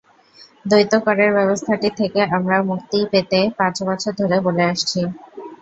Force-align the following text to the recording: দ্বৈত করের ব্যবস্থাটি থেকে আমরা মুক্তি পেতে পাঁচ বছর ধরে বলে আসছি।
দ্বৈত 0.65 0.93
করের 1.05 1.29
ব্যবস্থাটি 1.37 1.89
থেকে 1.99 2.19
আমরা 2.35 2.57
মুক্তি 2.69 2.99
পেতে 3.11 3.39
পাঁচ 3.57 3.75
বছর 3.87 4.11
ধরে 4.19 4.37
বলে 4.45 4.63
আসছি। 4.71 4.99